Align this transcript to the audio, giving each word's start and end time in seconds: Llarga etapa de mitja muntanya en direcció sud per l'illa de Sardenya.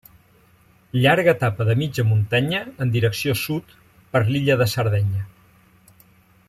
Llarga 1.03 1.33
etapa 1.37 1.67
de 1.67 1.75
mitja 1.81 2.05
muntanya 2.13 2.63
en 2.85 2.95
direcció 2.97 3.37
sud 3.45 3.77
per 4.17 4.23
l'illa 4.31 4.57
de 4.63 4.69
Sardenya. 4.73 5.27